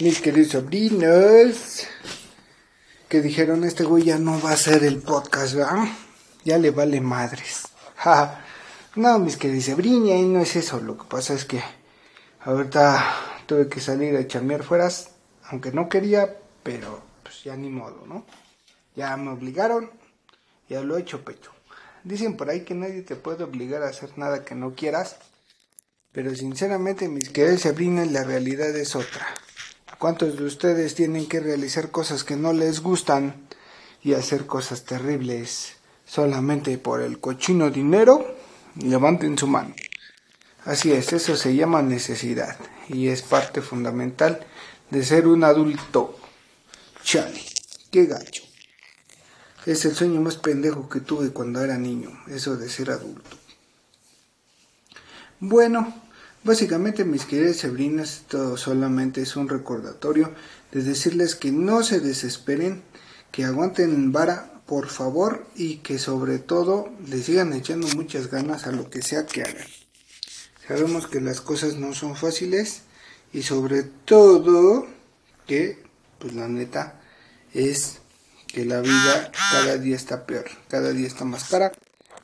mis 0.00 0.20
queridos 0.20 0.50
sobrinos, 0.50 1.86
que 3.08 3.20
dijeron, 3.20 3.62
este 3.62 3.84
güey 3.84 4.02
ya 4.02 4.18
no 4.18 4.40
va 4.40 4.50
a 4.50 4.54
hacer 4.54 4.82
el 4.82 4.98
podcast, 4.98 5.54
¿verdad? 5.54 5.84
Ya 6.44 6.58
le 6.58 6.72
vale 6.72 7.00
madres. 7.00 7.68
no, 8.96 9.18
mis 9.20 9.36
queridos 9.36 9.66
sobrinos, 9.66 10.26
no 10.26 10.40
es 10.40 10.56
eso, 10.56 10.80
lo 10.80 10.98
que 10.98 11.04
pasa 11.04 11.34
es 11.34 11.44
que 11.44 11.62
ahorita 12.40 13.04
tuve 13.46 13.68
que 13.68 13.80
salir 13.80 14.16
a 14.16 14.26
chambear 14.26 14.64
fueras, 14.64 15.10
aunque 15.44 15.70
no 15.70 15.88
quería, 15.88 16.38
pero 16.64 17.04
pues 17.22 17.44
ya 17.44 17.54
ni 17.54 17.70
modo, 17.70 18.04
¿no? 18.08 18.26
Ya 18.96 19.16
me 19.16 19.30
obligaron, 19.30 19.92
ya 20.68 20.80
lo 20.80 20.98
he 20.98 21.02
hecho 21.02 21.24
pecho. 21.24 21.52
Dicen 22.02 22.36
por 22.36 22.50
ahí 22.50 22.64
que 22.64 22.74
nadie 22.74 23.02
te 23.02 23.14
puede 23.14 23.44
obligar 23.44 23.84
a 23.84 23.90
hacer 23.90 24.18
nada 24.18 24.44
que 24.44 24.56
no 24.56 24.74
quieras, 24.74 25.18
pero 26.10 26.34
sinceramente 26.34 27.08
mis 27.08 27.30
queridos 27.30 27.60
sobrinos, 27.60 28.10
la 28.10 28.24
realidad 28.24 28.74
es 28.76 28.96
otra. 28.96 29.24
¿Cuántos 30.04 30.36
de 30.36 30.44
ustedes 30.44 30.94
tienen 30.94 31.26
que 31.26 31.40
realizar 31.40 31.90
cosas 31.90 32.24
que 32.24 32.36
no 32.36 32.52
les 32.52 32.80
gustan 32.80 33.46
y 34.02 34.12
hacer 34.12 34.44
cosas 34.44 34.84
terribles 34.84 35.76
solamente 36.04 36.76
por 36.76 37.00
el 37.00 37.20
cochino 37.20 37.70
dinero? 37.70 38.36
Levanten 38.76 39.38
su 39.38 39.46
mano. 39.46 39.74
Así 40.66 40.92
es, 40.92 41.14
eso 41.14 41.36
se 41.36 41.56
llama 41.56 41.80
necesidad 41.80 42.58
y 42.86 43.08
es 43.08 43.22
parte 43.22 43.62
fundamental 43.62 44.46
de 44.90 45.02
ser 45.02 45.26
un 45.26 45.42
adulto. 45.42 46.18
Chale, 47.02 47.40
qué 47.90 48.04
gacho. 48.04 48.42
Es 49.64 49.86
el 49.86 49.94
sueño 49.94 50.20
más 50.20 50.36
pendejo 50.36 50.86
que 50.86 51.00
tuve 51.00 51.30
cuando 51.30 51.64
era 51.64 51.78
niño, 51.78 52.10
eso 52.28 52.58
de 52.58 52.68
ser 52.68 52.90
adulto. 52.90 53.38
Bueno, 55.40 56.03
Básicamente, 56.44 57.06
mis 57.06 57.24
queridas 57.24 57.56
sobrinas, 57.56 58.18
esto 58.18 58.58
solamente 58.58 59.22
es 59.22 59.34
un 59.34 59.48
recordatorio 59.48 60.34
de 60.72 60.82
decirles 60.82 61.36
que 61.36 61.50
no 61.50 61.82
se 61.82 62.00
desesperen, 62.00 62.82
que 63.32 63.44
aguanten 63.44 64.12
vara, 64.12 64.60
por 64.66 64.90
favor, 64.90 65.46
y 65.56 65.76
que 65.78 65.98
sobre 65.98 66.38
todo 66.38 66.90
le 67.06 67.22
sigan 67.22 67.54
echando 67.54 67.88
muchas 67.96 68.30
ganas 68.30 68.66
a 68.66 68.72
lo 68.72 68.90
que 68.90 69.00
sea 69.00 69.24
que 69.24 69.40
hagan. 69.40 69.66
Sabemos 70.68 71.06
que 71.06 71.22
las 71.22 71.40
cosas 71.40 71.76
no 71.76 71.94
son 71.94 72.14
fáciles 72.14 72.82
y 73.32 73.42
sobre 73.42 73.82
todo 73.82 74.86
que, 75.46 75.82
pues 76.18 76.34
la 76.34 76.46
neta, 76.46 77.00
es 77.54 78.00
que 78.48 78.66
la 78.66 78.82
vida 78.82 79.32
cada 79.50 79.78
día 79.78 79.96
está 79.96 80.26
peor, 80.26 80.44
cada 80.68 80.90
día 80.92 81.06
está 81.06 81.24
más 81.24 81.44
cara, 81.44 81.72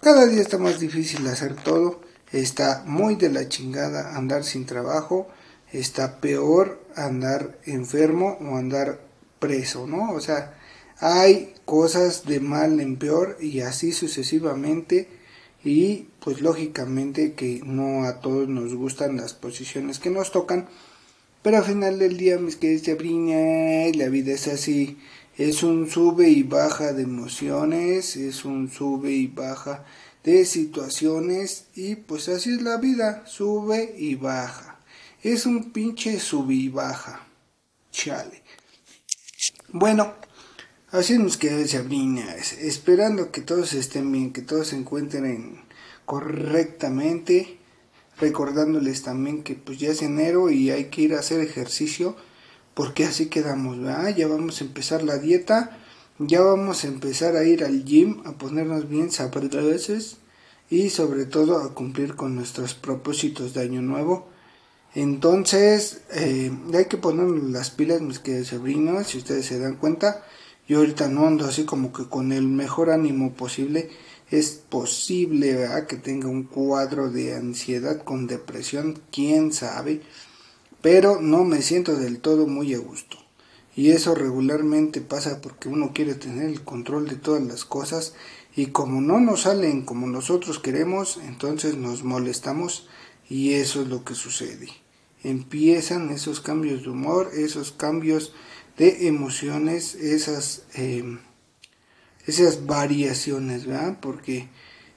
cada 0.02 0.26
día 0.26 0.42
está 0.42 0.58
más 0.58 0.78
difícil 0.78 1.26
hacer 1.26 1.56
todo 1.56 2.09
está 2.32 2.82
muy 2.86 3.16
de 3.16 3.30
la 3.30 3.48
chingada 3.48 4.16
andar 4.16 4.44
sin 4.44 4.66
trabajo, 4.66 5.28
está 5.72 6.20
peor 6.20 6.80
andar 6.96 7.58
enfermo 7.64 8.38
o 8.40 8.56
andar 8.56 9.00
preso, 9.38 9.86
¿no? 9.86 10.12
O 10.12 10.20
sea, 10.20 10.54
hay 10.98 11.54
cosas 11.64 12.26
de 12.26 12.40
mal 12.40 12.80
en 12.80 12.96
peor 12.96 13.36
y 13.40 13.60
así 13.60 13.92
sucesivamente 13.92 15.08
y 15.64 16.08
pues 16.20 16.40
lógicamente 16.40 17.34
que 17.34 17.60
no 17.64 18.04
a 18.04 18.20
todos 18.20 18.48
nos 18.48 18.74
gustan 18.74 19.16
las 19.16 19.34
posiciones 19.34 19.98
que 19.98 20.10
nos 20.10 20.32
tocan, 20.32 20.68
pero 21.42 21.58
al 21.58 21.64
final 21.64 21.98
del 21.98 22.16
día 22.16 22.38
mis 22.38 22.56
queridos 22.56 22.88
y 22.88 23.92
la 23.94 24.08
vida 24.08 24.32
es 24.32 24.48
así, 24.48 24.98
es 25.36 25.62
un 25.62 25.88
sube 25.88 26.28
y 26.28 26.42
baja 26.42 26.92
de 26.92 27.02
emociones, 27.02 28.16
es 28.16 28.44
un 28.44 28.70
sube 28.70 29.10
y 29.12 29.26
baja 29.26 29.84
de 30.24 30.44
situaciones 30.44 31.66
y 31.74 31.96
pues 31.96 32.28
así 32.28 32.54
es 32.54 32.62
la 32.62 32.76
vida, 32.76 33.24
sube 33.26 33.94
y 33.96 34.14
baja. 34.14 34.78
Es 35.22 35.46
un 35.46 35.72
pinche 35.72 36.18
sube 36.18 36.54
y 36.54 36.68
baja. 36.68 37.26
Chale. 37.90 38.42
Bueno, 39.72 40.14
así 40.90 41.18
nos 41.18 41.36
queda 41.36 41.66
Sabrina, 41.66 42.34
esperando 42.60 43.30
que 43.30 43.40
todos 43.40 43.72
estén 43.72 44.10
bien, 44.12 44.32
que 44.32 44.42
todos 44.42 44.68
se 44.68 44.76
encuentren 44.76 45.62
correctamente, 46.04 47.58
recordándoles 48.18 49.02
también 49.02 49.42
que 49.42 49.54
pues 49.54 49.78
ya 49.78 49.90
es 49.90 50.02
enero 50.02 50.50
y 50.50 50.70
hay 50.70 50.86
que 50.86 51.02
ir 51.02 51.14
a 51.14 51.20
hacer 51.20 51.40
ejercicio, 51.40 52.16
porque 52.74 53.04
así 53.04 53.26
quedamos, 53.26 53.78
Ya 54.16 54.26
vamos 54.26 54.60
a 54.60 54.64
empezar 54.64 55.02
la 55.02 55.18
dieta 55.18 55.78
ya 56.22 56.42
vamos 56.42 56.84
a 56.84 56.88
empezar 56.88 57.34
a 57.34 57.44
ir 57.44 57.64
al 57.64 57.82
gym, 57.82 58.20
a 58.26 58.32
ponernos 58.32 58.90
bien 58.90 59.10
sabrosos 59.10 60.18
y 60.68 60.90
sobre 60.90 61.24
todo 61.24 61.62
a 61.62 61.72
cumplir 61.72 62.14
con 62.14 62.34
nuestros 62.36 62.74
propósitos 62.74 63.54
de 63.54 63.62
año 63.62 63.80
nuevo. 63.80 64.28
Entonces, 64.94 66.02
eh, 66.12 66.52
hay 66.74 66.84
que 66.86 66.98
ponernos 66.98 67.50
las 67.50 67.70
pilas, 67.70 68.02
mis 68.02 68.18
queridos 68.18 68.48
sobrinos, 68.48 69.06
si 69.06 69.18
ustedes 69.18 69.46
se 69.46 69.58
dan 69.58 69.76
cuenta. 69.76 70.22
Yo 70.68 70.80
ahorita 70.80 71.08
no 71.08 71.26
ando 71.26 71.46
así 71.46 71.64
como 71.64 71.90
que 71.90 72.06
con 72.06 72.32
el 72.32 72.46
mejor 72.46 72.90
ánimo 72.90 73.32
posible. 73.32 73.88
Es 74.30 74.50
posible 74.50 75.66
que 75.88 75.96
tenga 75.96 76.28
un 76.28 76.42
cuadro 76.42 77.10
de 77.10 77.34
ansiedad 77.34 78.04
con 78.04 78.26
depresión, 78.26 79.00
quién 79.10 79.54
sabe. 79.54 80.02
Pero 80.82 81.20
no 81.20 81.44
me 81.44 81.62
siento 81.62 81.96
del 81.96 82.20
todo 82.20 82.46
muy 82.46 82.74
a 82.74 82.78
gusto. 82.78 83.19
Y 83.80 83.92
eso 83.92 84.14
regularmente 84.14 85.00
pasa 85.00 85.40
porque 85.40 85.70
uno 85.70 85.92
quiere 85.94 86.14
tener 86.14 86.50
el 86.50 86.64
control 86.64 87.08
de 87.08 87.16
todas 87.16 87.42
las 87.42 87.64
cosas 87.64 88.12
y 88.54 88.66
como 88.66 89.00
no 89.00 89.20
nos 89.20 89.44
salen 89.44 89.86
como 89.86 90.06
nosotros 90.06 90.58
queremos, 90.58 91.18
entonces 91.26 91.78
nos 91.78 92.04
molestamos 92.04 92.90
y 93.26 93.54
eso 93.54 93.80
es 93.80 93.88
lo 93.88 94.04
que 94.04 94.14
sucede. 94.14 94.68
Empiezan 95.24 96.10
esos 96.10 96.42
cambios 96.42 96.82
de 96.82 96.90
humor, 96.90 97.30
esos 97.34 97.72
cambios 97.72 98.34
de 98.76 99.06
emociones, 99.06 99.94
esas, 99.94 100.64
em, 100.74 101.18
esas 102.26 102.66
variaciones, 102.66 103.64
¿verdad? 103.64 103.96
Porque 104.02 104.50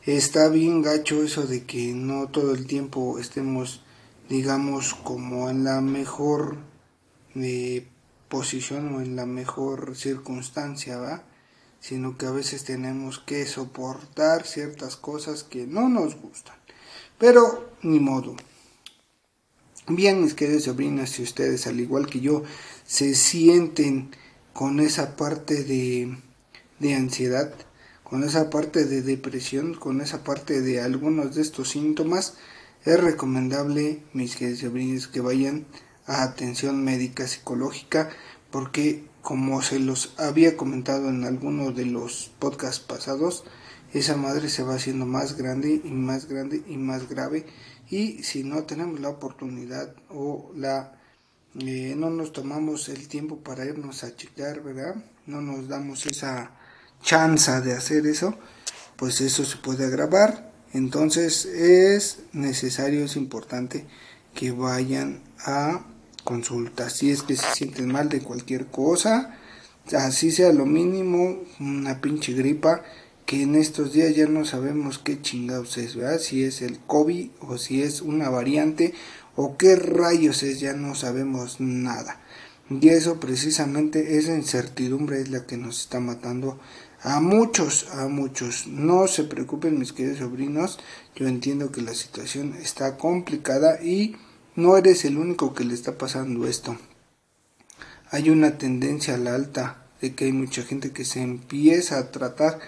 está 0.06 0.50
bien 0.50 0.82
gacho 0.82 1.24
eso 1.24 1.44
de 1.48 1.64
que 1.64 1.94
no 1.94 2.28
todo 2.28 2.54
el 2.54 2.68
tiempo 2.68 3.18
estemos, 3.18 3.82
digamos, 4.28 4.94
como 4.94 5.50
en 5.50 5.64
la 5.64 5.80
mejor 5.80 6.58
eh, 7.36 7.88
posición 8.34 8.96
o 8.96 9.02
en 9.02 9.16
la 9.16 9.28
mejor 9.28 9.96
circunstancia, 9.96 10.98
¿va? 10.98 11.24
Sino 11.80 12.18
que 12.18 12.26
a 12.26 12.32
veces 12.32 12.64
tenemos 12.64 13.20
que 13.20 13.46
soportar 13.46 14.48
ciertas 14.48 14.96
cosas 14.96 15.44
que 15.44 15.68
no 15.68 15.88
nos 15.88 16.16
gustan. 16.20 16.56
Pero 17.20 17.70
ni 17.84 18.00
modo. 18.00 18.36
Bien, 19.88 20.24
mis 20.24 20.34
queridos 20.34 20.64
sobrinas, 20.64 21.12
si 21.12 21.22
ustedes, 21.22 21.68
al 21.68 21.80
igual 21.80 22.08
que 22.08 22.22
yo, 22.22 22.42
se 22.88 23.14
sienten 23.14 24.10
con 24.52 24.80
esa 24.80 25.16
parte 25.16 25.64
de, 25.64 26.18
de 26.80 26.96
ansiedad, 26.96 27.54
con 28.04 28.24
esa 28.24 28.50
parte 28.50 28.86
de 28.86 29.04
depresión, 29.04 29.76
con 29.76 30.02
esa 30.02 30.24
parte 30.24 30.62
de 30.62 30.82
algunos 30.82 31.36
de 31.36 31.44
estos 31.44 31.70
síntomas, 31.70 32.34
es 32.84 33.00
recomendable, 33.00 34.02
mis 34.12 34.36
queridos 34.38 34.62
sobrinos, 34.62 35.08
que 35.08 35.22
vayan 35.22 35.68
a 36.08 36.24
atención 36.24 36.84
médica 36.84 37.28
psicológica 37.28 38.10
porque 38.52 39.06
como 39.22 39.62
se 39.62 39.80
los 39.80 40.14
había 40.18 40.58
comentado 40.58 41.10
en 41.10 41.24
alguno 41.24 41.72
de 41.72 41.86
los 41.86 42.32
podcasts 42.40 42.80
pasados, 42.80 43.46
esa 43.94 44.18
madre 44.18 44.50
se 44.50 44.64
va 44.64 44.76
haciendo 44.76 45.06
más 45.06 45.38
grande 45.38 45.82
y 45.84 45.92
más 45.92 46.28
grande 46.28 46.62
y 46.68 46.78
más 46.78 47.08
grave 47.10 47.46
y 47.90 48.24
si 48.24 48.44
no 48.44 48.64
tenemos 48.64 49.00
la 49.00 49.10
oportunidad 49.10 49.96
o 50.10 50.52
la 50.56 51.00
eh, 51.60 51.94
no 51.96 52.10
nos 52.10 52.34
tomamos 52.34 52.90
el 52.90 53.08
tiempo 53.08 53.38
para 53.38 53.66
irnos 53.66 54.04
a 54.04 54.16
checar, 54.16 54.64
¿verdad? 54.64 54.96
No 55.28 55.40
nos 55.42 55.68
damos 55.68 56.08
esa 56.08 56.52
chance 57.04 57.52
de 57.62 57.74
hacer 57.74 58.08
eso, 58.08 58.36
pues 58.96 59.22
eso 59.22 59.46
se 59.46 59.58
puede 59.58 59.86
agravar. 59.86 60.52
Entonces 60.74 61.46
es 61.46 62.24
necesario, 62.32 63.06
es 63.06 63.16
importante 63.16 63.86
que 64.34 64.52
vayan 64.52 65.22
a 65.46 65.86
consulta. 66.24 66.90
Si 66.90 67.12
es 67.12 67.24
que 67.24 67.36
se 67.36 67.46
sienten 67.54 67.92
mal 67.92 68.10
de 68.10 68.22
cualquier 68.22 68.68
cosa, 68.68 69.38
así 69.98 70.32
sea 70.32 70.52
lo 70.52 70.66
mínimo, 70.66 71.40
una 71.60 72.02
pinche 72.02 72.34
gripa, 72.34 72.84
que 73.26 73.44
en 73.44 73.56
estos 73.56 73.94
días 73.94 74.16
ya 74.16 74.28
no 74.28 74.46
sabemos 74.46 75.00
qué 75.00 75.22
chingados 75.22 75.78
es, 75.78 75.96
¿verdad? 75.96 76.20
Si 76.20 76.44
es 76.44 76.62
el 76.62 76.80
COVID 76.80 77.30
o 77.40 77.58
si 77.58 77.82
es 77.82 78.02
una 78.02 78.30
variante 78.30 78.94
o 79.36 79.58
qué 79.58 79.76
rayos 79.76 80.44
es, 80.44 80.60
ya 80.60 80.74
no 80.74 80.96
sabemos 80.96 81.60
nada. 81.60 82.20
Y 82.70 82.90
eso 82.90 83.20
precisamente, 83.20 84.18
esa 84.18 84.36
incertidumbre 84.36 85.22
es 85.22 85.30
la 85.30 85.46
que 85.46 85.58
nos 85.58 85.82
está 85.82 86.00
matando 86.00 86.60
a 87.02 87.20
muchos, 87.20 87.88
a 87.94 88.08
muchos. 88.08 88.68
No 88.68 89.08
se 89.08 89.24
preocupen 89.24 89.80
mis 89.80 89.94
queridos 89.94 90.20
sobrinos, 90.20 90.80
yo 91.16 91.28
entiendo 91.28 91.72
que 91.72 91.82
la 91.82 91.94
situación 91.94 92.56
está 92.62 92.98
complicada 92.98 93.84
y 93.84 94.16
no 94.56 94.78
eres 94.78 95.06
el 95.06 95.18
único 95.18 95.54
que 95.54 95.64
le 95.64 95.74
está 95.74 95.98
pasando 95.98 96.48
esto. 96.48 96.78
Hay 98.12 98.30
una 98.30 98.58
tendencia 98.58 99.16
a 99.16 99.18
la 99.18 99.34
alta 99.34 99.88
de 100.02 100.14
que 100.14 100.26
hay 100.26 100.32
mucha 100.32 100.64
gente 100.64 100.92
que 100.92 101.06
se 101.06 101.22
empieza 101.22 101.98
a 101.98 102.12
tratar 102.12 102.60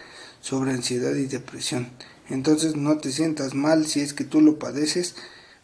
sobre 0.41 0.71
ansiedad 0.71 1.13
y 1.15 1.27
depresión. 1.27 1.89
Entonces 2.29 2.75
no 2.75 2.97
te 2.97 3.11
sientas 3.11 3.53
mal 3.53 3.85
si 3.85 3.99
es 3.99 4.13
que 4.13 4.23
tú 4.23 4.41
lo 4.41 4.57
padeces, 4.57 5.15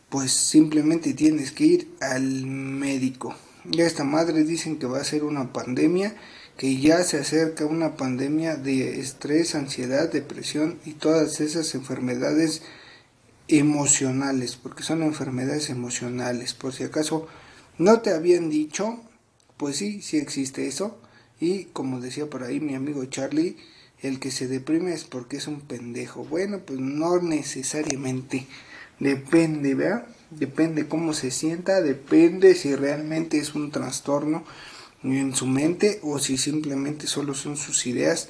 pues 0.09 0.31
simplemente 0.31 1.13
tienes 1.13 1.51
que 1.51 1.65
ir 1.65 1.95
al 2.01 2.45
médico. 2.45 3.35
Ya 3.65 3.85
esta 3.85 4.03
madre 4.03 4.43
dicen 4.43 4.77
que 4.77 4.87
va 4.87 4.99
a 4.99 5.03
ser 5.03 5.23
una 5.23 5.53
pandemia, 5.53 6.15
que 6.57 6.79
ya 6.79 7.03
se 7.03 7.17
acerca 7.17 7.65
una 7.65 7.95
pandemia 7.95 8.55
de 8.55 8.99
estrés, 8.99 9.55
ansiedad, 9.55 10.11
depresión 10.11 10.79
y 10.85 10.93
todas 10.93 11.39
esas 11.39 11.73
enfermedades 11.73 12.61
emocionales, 13.51 14.55
porque 14.55 14.83
son 14.83 15.03
enfermedades 15.03 15.69
emocionales. 15.69 16.53
Por 16.53 16.73
si 16.73 16.83
acaso 16.83 17.27
no 17.77 18.01
te 18.01 18.11
habían 18.11 18.49
dicho, 18.49 18.99
pues 19.57 19.77
sí, 19.77 20.01
sí 20.01 20.17
existe 20.17 20.67
eso. 20.67 20.97
Y 21.39 21.65
como 21.65 21.99
decía 21.99 22.29
por 22.29 22.43
ahí 22.43 22.59
mi 22.59 22.75
amigo 22.75 23.03
Charlie, 23.05 23.57
el 24.01 24.19
que 24.19 24.31
se 24.31 24.47
deprime 24.47 24.93
es 24.93 25.03
porque 25.03 25.37
es 25.37 25.47
un 25.47 25.61
pendejo. 25.61 26.23
Bueno, 26.25 26.59
pues 26.65 26.79
no 26.79 27.21
necesariamente. 27.21 28.47
Depende, 28.99 29.75
¿verdad? 29.75 30.07
Depende 30.29 30.87
cómo 30.87 31.13
se 31.13 31.31
sienta, 31.31 31.81
depende 31.81 32.55
si 32.55 32.75
realmente 32.75 33.37
es 33.37 33.55
un 33.55 33.71
trastorno 33.71 34.45
en 35.03 35.35
su 35.35 35.47
mente 35.47 35.99
o 36.03 36.19
si 36.19 36.37
simplemente 36.37 37.07
solo 37.07 37.33
son 37.33 37.57
sus 37.57 37.85
ideas. 37.87 38.29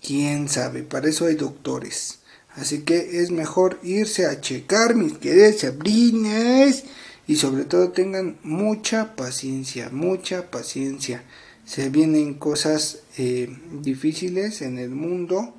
Quién 0.00 0.48
sabe, 0.48 0.82
para 0.82 1.08
eso 1.08 1.26
hay 1.26 1.34
doctores. 1.34 2.20
Así 2.56 2.82
que 2.82 3.20
es 3.20 3.30
mejor 3.30 3.80
irse 3.82 4.26
a 4.26 4.40
checar, 4.40 4.94
mis 4.94 5.18
queridas 5.18 5.58
sabrinas. 5.58 6.84
Y 7.26 7.36
sobre 7.36 7.64
todo 7.64 7.90
tengan 7.90 8.38
mucha 8.42 9.16
paciencia, 9.16 9.90
mucha 9.90 10.50
paciencia. 10.50 11.24
Se 11.64 11.88
vienen 11.88 12.34
cosas 12.34 13.00
eh, 13.16 13.48
difíciles 13.80 14.62
en 14.62 14.78
el 14.78 14.90
mundo. 14.90 15.54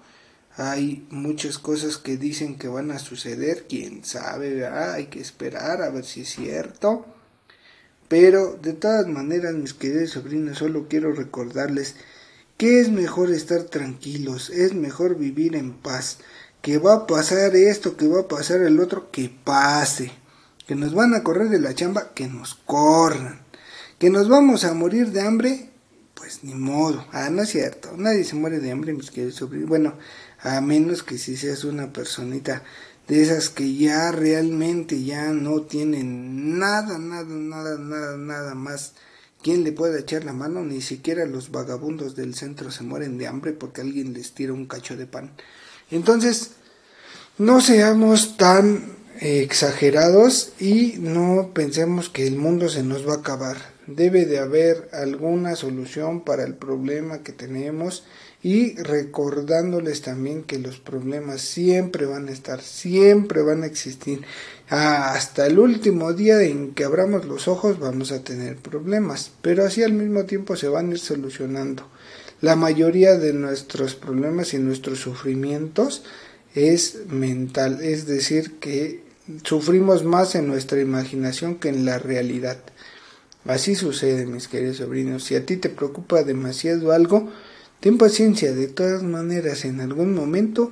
Hay 0.57 1.05
muchas 1.09 1.57
cosas 1.57 1.97
que 1.97 2.17
dicen 2.17 2.57
que 2.57 2.67
van 2.67 2.91
a 2.91 2.99
suceder. 2.99 3.65
Quién 3.67 4.05
sabe, 4.05 4.65
hay 4.65 5.07
que 5.07 5.19
esperar 5.19 5.81
a 5.81 5.89
ver 5.89 6.05
si 6.05 6.21
es 6.21 6.29
cierto. 6.29 7.05
Pero 8.07 8.57
de 8.61 8.73
todas 8.73 9.07
maneras, 9.07 9.55
mis 9.55 9.73
queridos 9.73 10.11
sobrinos, 10.11 10.59
solo 10.59 10.87
quiero 10.87 11.11
recordarles 11.11 11.95
que 12.57 12.79
es 12.79 12.89
mejor 12.89 13.31
estar 13.31 13.63
tranquilos, 13.63 14.49
es 14.49 14.73
mejor 14.73 15.17
vivir 15.17 15.55
en 15.55 15.73
paz 15.73 16.19
que 16.65 16.79
va 16.79 16.95
a 16.95 17.05
pasar 17.05 17.55
esto, 17.55 17.95
que 17.95 18.07
va 18.07 18.21
a 18.21 18.27
pasar 18.27 18.61
el 18.61 18.79
otro, 18.79 19.11
que 19.11 19.29
pase. 19.29 20.11
Que 20.65 20.73
nos 20.73 20.95
van 20.95 21.13
a 21.13 21.21
correr 21.21 21.49
de 21.49 21.59
la 21.59 21.75
chamba, 21.75 22.11
que 22.15 22.27
nos 22.27 22.55
corran. 22.55 23.41
Que 23.99 24.09
nos 24.09 24.29
vamos 24.29 24.63
a 24.63 24.73
morir 24.73 25.11
de 25.11 25.21
hambre, 25.21 25.69
pues 26.15 26.43
ni 26.43 26.55
modo. 26.55 27.05
Ah, 27.11 27.29
no 27.29 27.43
es 27.43 27.49
cierto. 27.49 27.91
Nadie 27.97 28.23
se 28.23 28.35
muere 28.35 28.59
de 28.59 28.71
hambre, 28.71 28.93
mis 28.93 29.11
queridos 29.11 29.35
sobrinos. 29.35 29.69
Bueno, 29.69 29.93
a 30.39 30.59
menos 30.59 31.03
que 31.03 31.19
si 31.19 31.37
seas 31.37 31.65
una 31.65 31.93
personita 31.93 32.63
de 33.07 33.21
esas 33.21 33.51
que 33.51 33.75
ya 33.75 34.11
realmente 34.11 35.03
ya 35.03 35.33
no 35.33 35.61
tienen 35.61 36.57
nada, 36.57 36.97
nada, 36.97 37.25
nada, 37.25 37.77
nada, 37.77 38.17
nada 38.17 38.55
más. 38.55 38.93
¿Quién 39.43 39.63
le 39.63 39.71
puede 39.71 39.99
echar 39.99 40.23
la 40.23 40.33
mano? 40.33 40.63
Ni 40.63 40.81
siquiera 40.81 41.27
los 41.27 41.51
vagabundos 41.51 42.15
del 42.15 42.33
centro 42.33 42.71
se 42.71 42.83
mueren 42.83 43.19
de 43.19 43.27
hambre 43.27 43.53
porque 43.53 43.81
alguien 43.81 44.13
les 44.13 44.33
tira 44.33 44.51
un 44.51 44.65
cacho 44.65 44.97
de 44.97 45.05
pan. 45.05 45.29
Entonces, 45.91 46.51
no 47.37 47.61
seamos 47.61 48.37
tan 48.37 48.95
exagerados 49.19 50.53
y 50.59 50.95
no 50.99 51.51
pensemos 51.53 52.09
que 52.09 52.27
el 52.27 52.35
mundo 52.35 52.69
se 52.69 52.83
nos 52.83 53.07
va 53.07 53.13
a 53.13 53.17
acabar. 53.17 53.57
Debe 53.87 54.25
de 54.25 54.39
haber 54.39 54.89
alguna 54.93 55.55
solución 55.55 56.21
para 56.21 56.43
el 56.43 56.55
problema 56.55 57.19
que 57.19 57.31
tenemos 57.31 58.03
y 58.41 58.75
recordándoles 58.75 60.01
también 60.01 60.43
que 60.43 60.59
los 60.59 60.79
problemas 60.79 61.41
siempre 61.41 62.05
van 62.05 62.27
a 62.27 62.31
estar, 62.31 62.61
siempre 62.61 63.41
van 63.41 63.63
a 63.63 63.67
existir. 63.67 64.21
Hasta 64.69 65.45
el 65.45 65.59
último 65.59 66.13
día 66.13 66.41
en 66.41 66.73
que 66.73 66.83
abramos 66.83 67.25
los 67.25 67.47
ojos 67.47 67.79
vamos 67.79 68.11
a 68.11 68.23
tener 68.23 68.57
problemas, 68.57 69.31
pero 69.41 69.65
así 69.65 69.83
al 69.83 69.93
mismo 69.93 70.25
tiempo 70.25 70.55
se 70.55 70.67
van 70.67 70.89
a 70.89 70.91
ir 70.91 70.99
solucionando. 70.99 71.87
La 72.41 72.55
mayoría 72.55 73.17
de 73.17 73.33
nuestros 73.33 73.95
problemas 73.95 74.53
y 74.53 74.59
nuestros 74.59 74.99
sufrimientos 74.99 76.03
es 76.53 77.07
mental, 77.07 77.79
es 77.81 78.07
decir, 78.07 78.59
que 78.59 79.03
sufrimos 79.43 80.03
más 80.03 80.35
en 80.35 80.47
nuestra 80.47 80.79
imaginación 80.79 81.55
que 81.55 81.69
en 81.69 81.85
la 81.85 81.97
realidad. 81.97 82.57
Así 83.45 83.75
sucede, 83.75 84.25
mis 84.25 84.47
queridos 84.47 84.77
sobrinos. 84.77 85.23
Si 85.23 85.35
a 85.35 85.45
ti 85.45 85.57
te 85.57 85.69
preocupa 85.69 86.23
demasiado 86.23 86.91
algo, 86.91 87.31
ten 87.79 87.97
paciencia. 87.97 88.53
De 88.53 88.67
todas 88.67 89.03
maneras, 89.03 89.65
en 89.65 89.81
algún 89.81 90.13
momento 90.13 90.71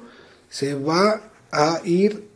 se 0.50 0.74
va 0.74 1.22
a 1.52 1.82
ir 1.84 2.28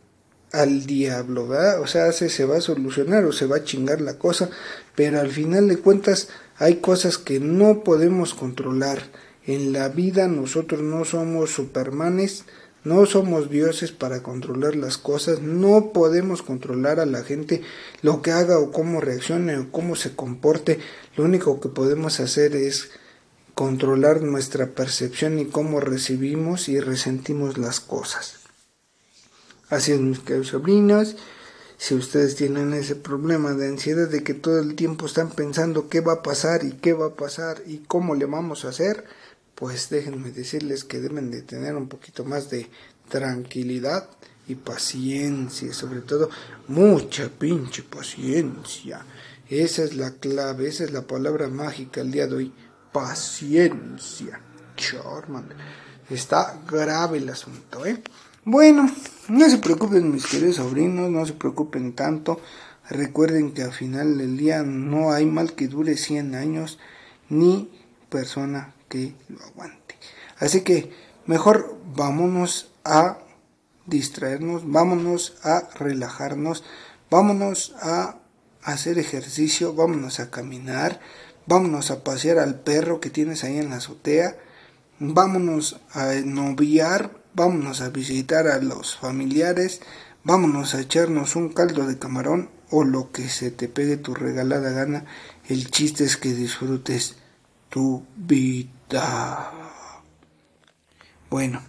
al 0.52 0.86
diablo, 0.86 1.48
¿verdad? 1.48 1.80
O 1.82 1.86
sea, 1.86 2.12
se, 2.12 2.28
se 2.30 2.44
va 2.44 2.58
a 2.58 2.60
solucionar 2.60 3.24
o 3.24 3.32
se 3.32 3.46
va 3.46 3.56
a 3.56 3.64
chingar 3.64 4.00
la 4.00 4.18
cosa, 4.18 4.48
pero 4.94 5.20
al 5.20 5.30
final 5.30 5.68
de 5.68 5.78
cuentas 5.78 6.28
hay 6.58 6.76
cosas 6.76 7.18
que 7.18 7.40
no 7.40 7.84
podemos 7.84 8.34
controlar. 8.34 9.02
En 9.46 9.72
la 9.72 9.88
vida 9.88 10.28
nosotros 10.28 10.82
no 10.82 11.04
somos 11.04 11.50
supermanes, 11.50 12.44
no 12.84 13.06
somos 13.06 13.50
dioses 13.50 13.92
para 13.92 14.22
controlar 14.22 14.76
las 14.76 14.98
cosas, 14.98 15.40
no 15.40 15.92
podemos 15.92 16.42
controlar 16.42 17.00
a 17.00 17.06
la 17.06 17.22
gente 17.22 17.62
lo 18.02 18.22
que 18.22 18.32
haga 18.32 18.58
o 18.58 18.72
cómo 18.72 19.00
reaccione 19.00 19.56
o 19.56 19.70
cómo 19.70 19.96
se 19.96 20.14
comporte. 20.14 20.78
Lo 21.16 21.24
único 21.24 21.60
que 21.60 21.68
podemos 21.68 22.20
hacer 22.20 22.56
es 22.56 22.90
controlar 23.54 24.22
nuestra 24.22 24.66
percepción 24.66 25.38
y 25.38 25.46
cómo 25.46 25.80
recibimos 25.80 26.68
y 26.68 26.78
resentimos 26.78 27.58
las 27.58 27.80
cosas. 27.80 28.34
Así 29.68 29.92
es, 29.92 30.00
mis 30.00 30.20
queridos 30.20 30.48
sobrinos. 30.48 31.16
Si 31.78 31.94
ustedes 31.94 32.34
tienen 32.34 32.74
ese 32.74 32.96
problema 32.96 33.52
de 33.52 33.68
ansiedad 33.68 34.08
de 34.08 34.24
que 34.24 34.34
todo 34.34 34.58
el 34.58 34.74
tiempo 34.74 35.06
están 35.06 35.30
pensando 35.30 35.88
qué 35.88 36.00
va 36.00 36.14
a 36.14 36.22
pasar 36.22 36.64
y 36.64 36.72
qué 36.72 36.92
va 36.92 37.06
a 37.06 37.14
pasar 37.14 37.62
y 37.66 37.78
cómo 37.78 38.16
le 38.16 38.26
vamos 38.26 38.64
a 38.64 38.70
hacer, 38.70 39.04
pues 39.54 39.88
déjenme 39.88 40.32
decirles 40.32 40.82
que 40.82 40.98
deben 40.98 41.30
de 41.30 41.40
tener 41.42 41.76
un 41.76 41.88
poquito 41.88 42.24
más 42.24 42.50
de 42.50 42.68
tranquilidad 43.08 44.08
y 44.48 44.56
paciencia, 44.56 45.72
sobre 45.72 46.00
todo 46.00 46.28
mucha 46.66 47.28
pinche 47.28 47.84
paciencia. 47.84 49.06
Esa 49.48 49.84
es 49.84 49.94
la 49.94 50.10
clave, 50.10 50.66
esa 50.68 50.82
es 50.82 50.90
la 50.90 51.06
palabra 51.06 51.46
mágica 51.46 52.00
el 52.00 52.10
día 52.10 52.26
de 52.26 52.34
hoy, 52.34 52.52
paciencia. 52.92 54.40
Charmander. 54.76 55.56
Está 56.10 56.60
grave 56.68 57.18
el 57.18 57.28
asunto, 57.28 57.86
¿eh? 57.86 58.02
Bueno, 58.44 58.90
no 59.28 59.50
se 59.50 59.58
preocupen 59.58 60.12
mis 60.12 60.26
queridos 60.26 60.56
sobrinos, 60.56 61.10
no 61.10 61.26
se 61.26 61.32
preocupen 61.32 61.92
tanto. 61.92 62.40
Recuerden 62.88 63.52
que 63.52 63.62
al 63.62 63.72
final 63.72 64.16
del 64.16 64.36
día 64.36 64.62
no 64.62 65.12
hay 65.12 65.26
mal 65.26 65.54
que 65.54 65.68
dure 65.68 65.96
100 65.96 66.34
años 66.34 66.78
ni 67.28 67.70
persona 68.08 68.74
que 68.88 69.14
lo 69.28 69.42
aguante. 69.42 69.96
Así 70.38 70.62
que 70.62 70.90
mejor 71.26 71.76
vámonos 71.94 72.70
a 72.84 73.18
distraernos, 73.86 74.70
vámonos 74.70 75.36
a 75.42 75.68
relajarnos, 75.78 76.64
vámonos 77.10 77.74
a 77.82 78.16
hacer 78.62 78.98
ejercicio, 78.98 79.74
vámonos 79.74 80.20
a 80.20 80.30
caminar, 80.30 81.00
vámonos 81.46 81.90
a 81.90 82.04
pasear 82.04 82.38
al 82.38 82.60
perro 82.60 83.00
que 83.00 83.10
tienes 83.10 83.44
ahí 83.44 83.58
en 83.58 83.70
la 83.70 83.76
azotea, 83.76 84.36
vámonos 84.98 85.80
a 85.92 86.14
noviar 86.24 87.17
vámonos 87.34 87.80
a 87.80 87.90
visitar 87.90 88.48
a 88.48 88.58
los 88.58 88.96
familiares, 88.96 89.80
vámonos 90.24 90.74
a 90.74 90.80
echarnos 90.80 91.36
un 91.36 91.50
caldo 91.50 91.86
de 91.86 91.98
camarón 91.98 92.50
o 92.70 92.84
lo 92.84 93.12
que 93.12 93.28
se 93.28 93.50
te 93.50 93.68
pegue 93.68 93.96
tu 93.96 94.14
regalada 94.14 94.70
gana. 94.70 95.04
El 95.48 95.70
chiste 95.70 96.04
es 96.04 96.16
que 96.16 96.32
disfrutes 96.34 97.16
tu 97.70 98.04
vida. 98.16 99.52
Bueno, 101.30 101.62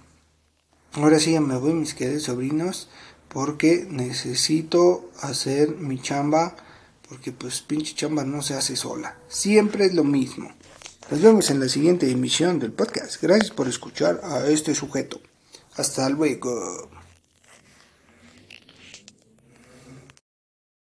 ahora 0.94 1.20
sí 1.20 1.34
ya 1.34 1.42
me 1.42 1.58
voy 1.58 1.74
mis 1.74 1.94
queridos 1.94 2.24
sobrinos 2.24 2.90
porque 3.28 3.86
necesito 3.90 5.12
hacer 5.22 5.70
mi 5.76 6.02
chamba 6.02 6.56
porque 7.08 7.32
pues 7.32 7.62
pinche 7.62 7.96
chamba 7.96 8.24
no 8.24 8.42
se 8.42 8.54
hace 8.54 8.76
sola. 8.76 9.18
Siempre 9.28 9.86
es 9.86 9.94
lo 9.94 10.04
mismo. 10.04 10.52
Nos 11.10 11.22
vemos 11.22 11.50
en 11.50 11.60
la 11.60 11.68
siguiente 11.68 12.10
emisión 12.12 12.60
del 12.60 12.72
podcast. 12.72 13.22
Gracias 13.22 13.50
por 13.50 13.68
escuchar 13.68 14.22
a 14.24 14.48
este 14.48 14.76
sujeto. 14.76 15.20
Hasta 15.80 16.10
luego. 16.10 16.90